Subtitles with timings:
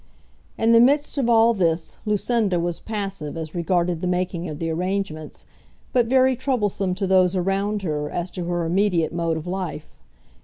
[0.57, 4.67] In the midst of all this Lucinda was passive as regarded the making of the
[4.71, 5.45] arrangements,
[5.93, 9.99] but very troublesome to those around her as to her immediate mode of life.